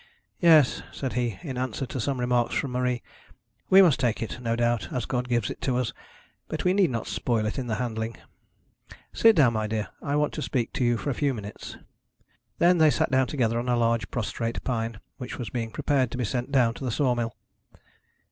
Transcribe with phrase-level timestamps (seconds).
[0.39, 3.03] 'Yes,' said he, in answer to some remarks from Marie,
[3.69, 5.93] 'we must take it, no doubt, as God gives it to us,
[6.47, 8.17] but we need not spoil it in the handling.
[9.13, 11.77] Sit down, my dear; I want to speak to you for a few minutes.'
[12.57, 16.17] Then they sat down together on a large prostrate pine, which was being prepared to
[16.17, 17.35] be sent down to the saw mill.